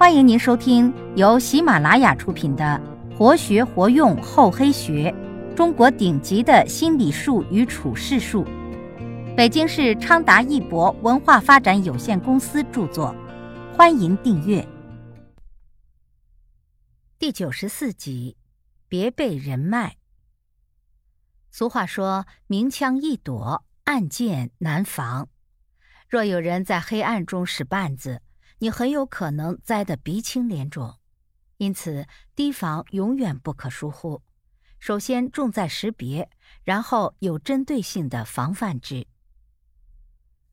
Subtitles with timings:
[0.00, 2.80] 欢迎您收听由喜马拉雅出品的
[3.14, 5.14] 《活学活用厚黑学：
[5.54, 8.42] 中国顶级的心理术与处世术》，
[9.36, 13.14] 北京市昌达一博文化发展有限公司著作。
[13.76, 14.66] 欢迎订阅。
[17.18, 18.38] 第九十四集，
[18.88, 19.96] 别被人脉。
[21.50, 25.28] 俗话说：“明枪易躲，暗箭难防。”
[26.08, 28.22] 若有人在黑暗中使绊子，
[28.60, 30.96] 你很有可能栽得鼻青脸肿。
[31.56, 34.22] 因此，提防永远不可疏忽。
[34.78, 36.30] 首先重在识别，
[36.64, 39.06] 然后有针对性的防范之。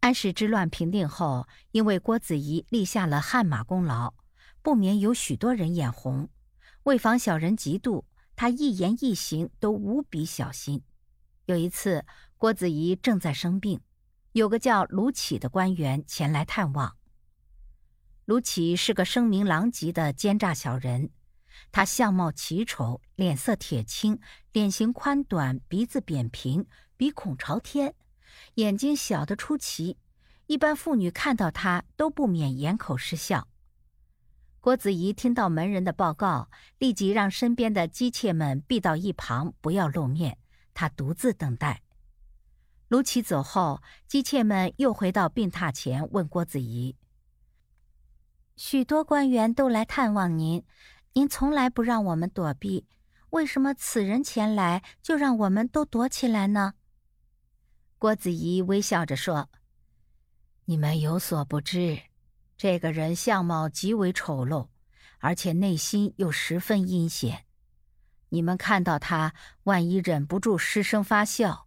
[0.00, 4.14] 安史之乱平定后，因为郭子仪立下了汗马功劳，
[4.60, 6.28] 不免有许多人眼红。
[6.84, 8.04] 为防小人嫉妒，
[8.36, 10.82] 他一言一行都无比小心。
[11.46, 12.04] 有一次，
[12.36, 13.80] 郭子仪正在生病。
[14.32, 16.96] 有个叫卢杞的官员前来探望。
[18.30, 21.10] 卢杞是个声名狼藉的奸诈小人，
[21.72, 24.20] 他相貌奇丑，脸色铁青，
[24.52, 26.64] 脸型宽短，鼻子扁平，
[26.96, 27.92] 鼻孔朝天，
[28.54, 29.98] 眼睛小得出奇。
[30.46, 33.48] 一般妇女看到他都不免掩口失笑。
[34.60, 40.38] 郭子仪听到门人的报告，立即让身边的姬妾们避到一旁，不要露面，
[40.72, 41.82] 他独自等待。
[42.86, 46.94] 卢杞走后，姬妾们又回到病榻前，问郭子仪
[48.62, 50.62] ：“许多官员都来探望您，
[51.14, 52.86] 您从来不让我们躲避，
[53.30, 56.74] 为什么此人前来就让我们都躲起来呢？”
[57.96, 59.48] 郭子仪微笑着说
[60.66, 62.02] ：“你们有所不知，
[62.58, 64.68] 这个人相貌极为丑陋，
[65.20, 67.46] 而且内心又十分阴险。
[68.28, 71.66] 你们看到他，万一忍不住失声发笑。”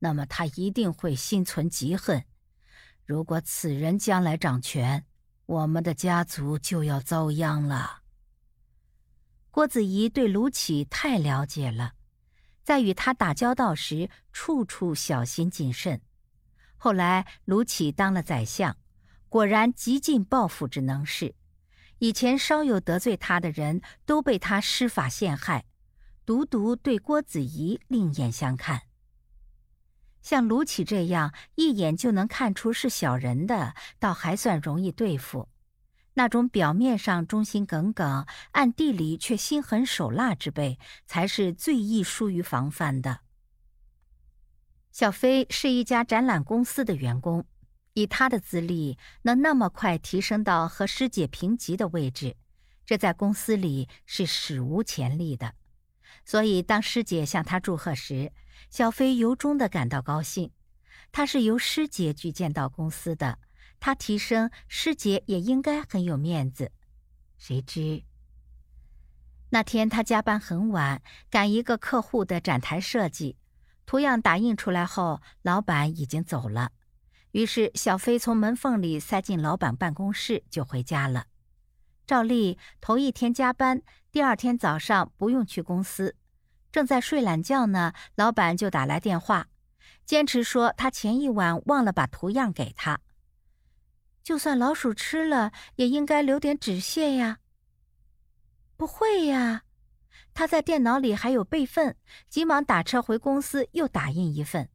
[0.00, 2.24] 那么他一定会心存嫉恨。
[3.06, 5.06] 如果此人将来掌权，
[5.46, 8.02] 我们的家族就要遭殃了。
[9.50, 11.92] 郭子仪对卢杞太了解了，
[12.62, 16.00] 在与他打交道时，处处小心谨慎。
[16.76, 18.76] 后来卢杞当了宰相，
[19.28, 21.34] 果然极尽报复之能事。
[21.98, 25.64] 以前稍有得罪他的人都被他施法陷害，
[26.24, 28.82] 独独对郭子仪另眼相看。
[30.22, 35.48] 像卢杞这样一眼就能看出是小人的，倒还算容易对付；
[36.14, 43.20] 那种表面上忠心耿耿，暗地里却心狠手辣之辈，才是最易疏于防范的。
[44.92, 47.46] 小飞是一家展览公司的员工，
[47.94, 52.36] 以他的资历，能那么快提升到和师姐平级的位置，
[52.84, 55.54] 这在公司里是史无前例的。
[56.26, 58.32] 所以，当师姐向他祝贺时，
[58.70, 60.50] 小飞由衷的感到高兴，
[61.10, 63.38] 他是由师姐举荐到公司的，
[63.80, 66.72] 他提升，师姐也应该很有面子。
[67.38, 68.04] 谁知
[69.50, 73.36] 那天他加班很晚，赶一个客户的展台设计，
[73.84, 76.72] 图样打印出来后，老板已经走了。
[77.32, 81.26] 于是小飞从门缝里塞进老板办公室，就回家了。
[82.06, 86.16] 照例头一天加班，第二天早上不用去公司。
[86.72, 89.48] 正在睡懒觉呢，老板就打来电话，
[90.06, 92.98] 坚持说他前一晚忘了把图样给他。
[94.22, 97.38] 就算老鼠吃了，也应该留点纸屑呀。
[98.76, 99.62] 不会呀，
[100.32, 101.96] 他在电脑里还有备份，
[102.28, 104.68] 急忙打车回公司又打印一份。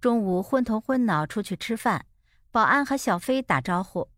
[0.00, 2.04] 中午昏头昏脑出去吃饭，
[2.50, 4.10] 保安和小飞打招呼：“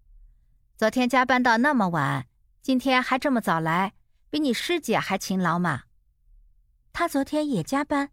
[0.77, 2.27] 昨天加班到那么晚，
[2.61, 3.95] 今天还这么早来，
[4.29, 5.85] 比你师姐还勤劳嘛。”
[6.93, 8.11] 他昨天也加班，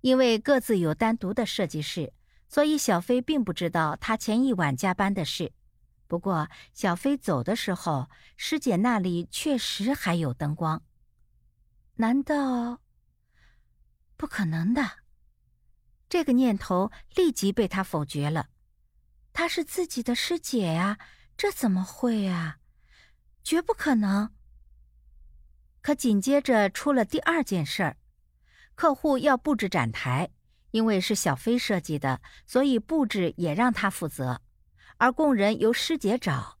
[0.00, 2.12] 因为各自有单独的设计室，
[2.48, 5.52] 所以小飞并不知道他前一晚加班的事。
[6.06, 10.82] 不过，小飞走的时候，师姐那里确实还有灯光。
[11.94, 12.80] 难道？
[14.16, 14.98] 不可能的！
[16.08, 18.48] 这个念头立即被他否决了。
[19.32, 20.98] 她是自己的师姐呀，
[21.36, 22.58] 这怎么会啊？
[23.42, 24.34] 绝不可能！
[25.82, 27.96] 可紧接着出了第二件事儿，
[28.76, 30.30] 客户要布置展台，
[30.70, 34.40] 因为是小飞设计的，所以布置也让他负责。
[34.98, 36.58] 而工人由师姐找，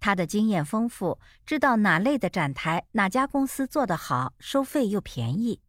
[0.00, 5.60] 他的经验丰富，知道哪类的展台哪家公司做得好，收费又便宜。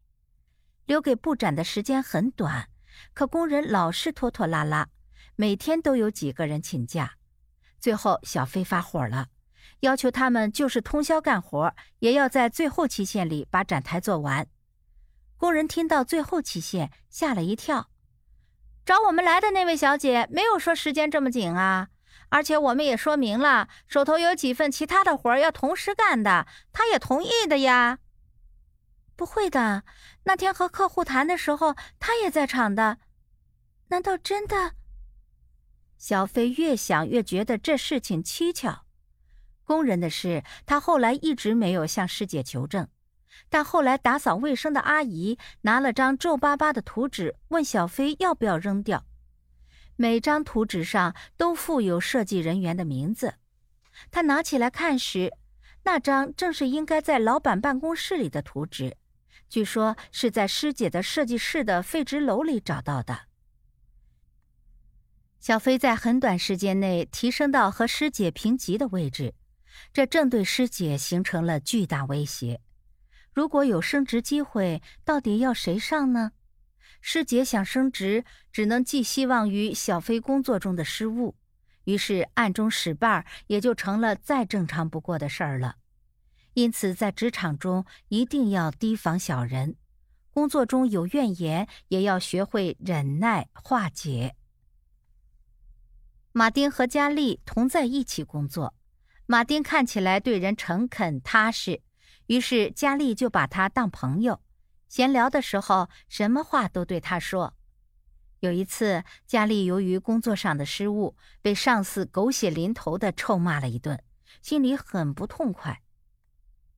[0.85, 2.69] 留给布展的时间很短，
[3.13, 4.89] 可工人老是拖拖拉拉，
[5.35, 7.13] 每天都有几个人请假。
[7.79, 9.27] 最后，小飞发火了。
[9.81, 14.47] 要求他们就是通宵干活，也要在最后期限里把展台做完。
[15.37, 17.89] 工人听到最后期限，吓了一跳。
[18.85, 21.89] 找我们来的那位小姐没有说时间这么紧啊！
[22.29, 27.99] 而且我们也说明了，手头有几份其他的活要同时干的，她也同意的呀。
[29.15, 29.83] 不会的，
[30.23, 32.97] 那天和客户谈的时候，他也在场的。
[33.87, 34.73] 难道真的？
[35.97, 38.85] 小飞越想越觉得这事情蹊跷。
[39.69, 42.87] 工人的事，他后来一直没有向师姐求证。
[43.49, 49.05] 但后来打扫卫生的阿姨拿了张皱巴巴的图纸，问小飞要不要扔掉。
[49.95, 53.35] 每张图纸上都附有设计人员的名字。
[54.09, 55.31] 他拿起来看时，
[55.83, 58.97] 那张正是应该在老板办公室里的图纸，
[59.47, 63.19] 据说是在师姐的设计室的废纸篓里找到的。
[65.39, 69.35] 小飞在很短时间内提升到和师姐平级的位置，
[69.93, 72.61] 这正对师姐形成了巨大威胁。
[73.33, 76.31] 如果有升职机会，到底要谁上呢？
[77.01, 81.35] 师姐想升职，只能寄希望于小飞工作中的失误，
[81.85, 85.75] 于是暗中使绊也就成了再正常不过的事儿了。
[86.55, 89.77] 因此，在职场中一定要提防小人，
[90.31, 94.35] 工作中有怨言也要学会忍耐化解。
[96.33, 98.73] 马丁和佳丽同在一起工作，
[99.31, 101.83] 马丁看起来对人诚恳踏实，
[102.25, 104.41] 于是佳丽就把他当朋友，
[104.87, 107.53] 闲聊的时候什么话都对他说。
[108.39, 114.01] 有一次，佳丽由于工作上的失误，被上司狗血淋头的臭骂了一顿，
[114.41, 115.83] 心里很不痛快。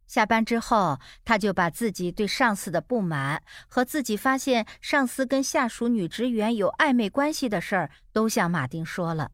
[0.06, 9.32] 下班之后，他就把自己对上司的不满和自己发现上司跟下属女职员有暧昧关系的事儿都向马丁说了。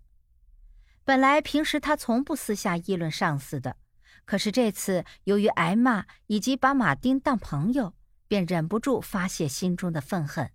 [1.07, 3.77] 本来平时他从不私下议论上司的，
[4.25, 7.93] 可是这次由于挨骂以及把马丁当朋友，
[8.27, 10.51] 便忍不住发泄心中的愤恨。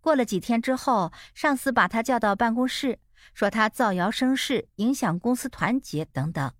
[0.00, 3.00] 过了几天之后，上司把他叫到办公室，
[3.34, 6.54] 说他造谣生事，影响公司团结等等，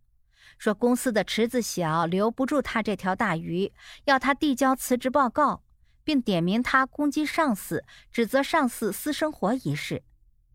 [0.58, 3.72] 说公司的池子小，留不住他这条大鱼，
[4.06, 5.62] 要他递交辞职报告，
[6.02, 10.02] 并点名他攻击上司，指责上司私生活一事。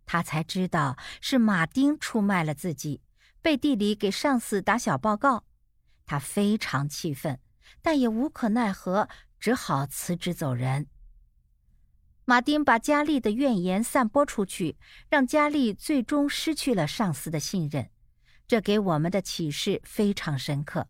[0.05, 3.01] 他才知道是马丁出卖了自己，
[3.41, 5.43] 背地里给上司打小报告。
[6.05, 7.39] 他非常气愤，
[7.81, 9.09] 但也无可奈何，
[9.39, 10.87] 只好辞职走人。
[12.25, 14.77] 马丁把佳丽的怨言散播出去，
[15.09, 17.89] 让佳丽最终失去了上司的信任。
[18.47, 20.87] 这给我们的启示非常深刻：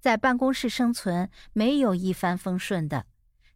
[0.00, 3.06] 在办公室生存没有一帆风顺的，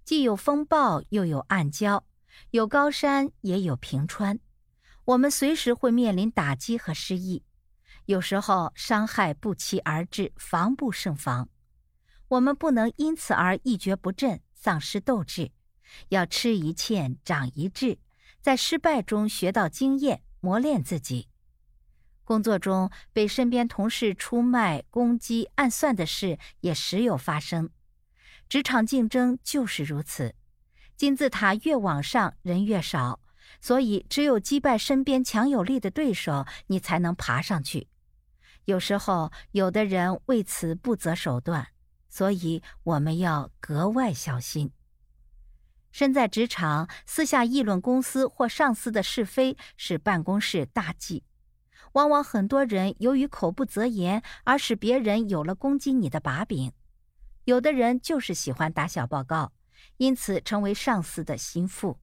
[0.04, 2.02] 既有风暴，又有暗礁，
[2.50, 4.38] 有高山，也有平川。
[5.08, 7.42] 我们随时会面临打击和失意，
[8.04, 11.48] 有时候伤害不期而至，防不胜防。
[12.28, 15.50] 我们不能因此而一蹶不振，丧失斗志，
[16.10, 17.98] 要吃一堑长一智，
[18.42, 21.28] 在失败中学到经验，磨练自己。
[22.22, 27.70] 工作中被身边同事出卖、攻击、暗算的事也时有发生，
[28.46, 30.34] 职场竞争就是如此，
[30.98, 33.20] 金字塔越往上，人越少。
[33.60, 37.88] 所以，只有击败身边强有力的对手，你才能爬上去。
[38.64, 41.68] 有时候，有的人为此不择手段，
[42.08, 44.72] 所以我们要格外小心。
[45.90, 51.24] 身在职场，私下议论公司或上司的是非是办公室大忌。
[51.92, 56.72] 往往很多人由于口不择言，而使别人有了攻击你的把柄。
[57.44, 59.52] 有的人就是喜欢打小报告，
[59.96, 61.98] 因此成为上司的心腹。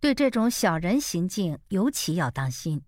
[0.00, 2.82] 对这种小人行径尤其要当心，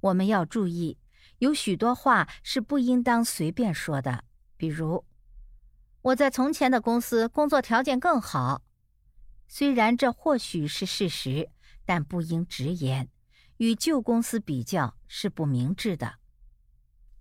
[0.00, 0.96] 我们要注意，
[1.38, 4.24] 有许多话是不应当随便说的。
[4.56, 5.04] 比如，
[6.00, 8.62] 我在从前的公司工作条件更好，
[9.46, 11.50] 虽然这或许是事实，
[11.84, 13.10] 但不应直言，
[13.58, 16.14] 与旧公司比较是不明智的。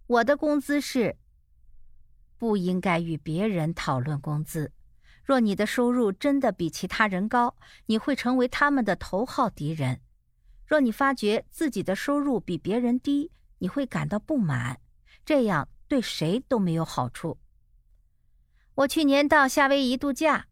[0.08, 1.18] 我的工资是，
[2.38, 4.72] 不应该与别人讨论工资。
[5.26, 7.56] 若你的收入真的比其他人高，
[7.88, 9.96] 你会成为他们的头号敌人；
[10.68, 14.80] 若你发觉自己的收入比别人低，你会感到不满，
[15.26, 17.40] 这样对谁都没有好处。
[18.76, 20.46] 我去年到夏威夷度假，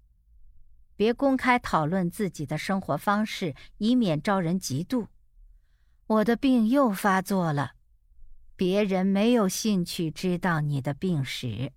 [0.95, 5.07] 别公开讨论自己的生活方式，以免招人嫉妒。
[6.07, 7.73] 我的病又发作了，
[8.55, 11.71] 别人没有兴趣知道你的病史。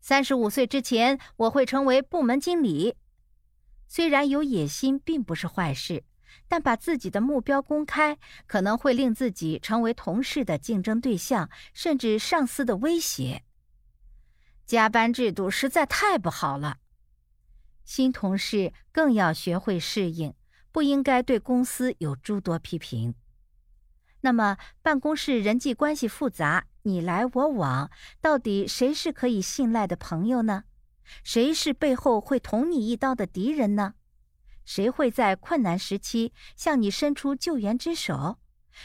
[0.00, 2.96] 三十五岁之前，我会成为部门经理。
[3.86, 6.04] 虽然有野心并不是坏事，
[6.48, 13.42] 但把自己的目标公开，可能会令自己成为同事的竞争对象，甚至上司的威胁。
[14.64, 16.78] 加班制度实在太不好了，
[17.84, 20.32] 新同事更要学会适应，
[20.72, 23.14] 不应该对公司有诸多批评。
[24.22, 30.64] 那么，办公室人际关系复杂，你来我往，到底谁是可以信赖的朋友呢？
[31.24, 33.94] 谁是背后会捅你一刀的敌人呢？
[34.64, 38.38] 谁会在困难时期向你伸出救援之手？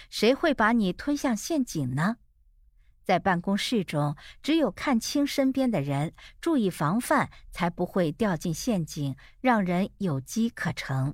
[0.09, 2.17] 谁会把你推向陷阱呢？
[3.03, 11.13] 在办公室中，只有看清身边的人，注意防范，才不会掉进陷阱，让人有机可乘。